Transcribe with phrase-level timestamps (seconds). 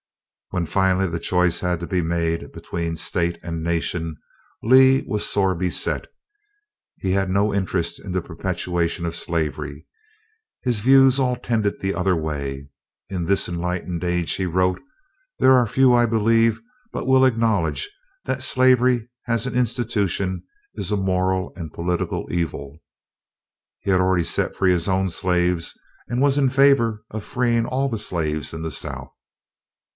[0.49, 4.17] When finally the choice had to be made, between State and Nation,
[4.63, 6.07] Lee was sore beset.
[6.97, 9.85] He had no interest in the perpetuation of slavery.
[10.63, 12.67] His views all tended the other way.
[13.09, 14.81] "In this enlightened age," he wrote,
[15.37, 16.59] "there are few, I believe,
[16.91, 17.87] but will acknowledge
[18.25, 20.43] that slavery as an institution
[20.73, 22.79] is a moral and political evil."
[23.79, 27.87] He had already set free his own slaves, and was in favor of freeing "all
[27.87, 29.13] the slaves in the South."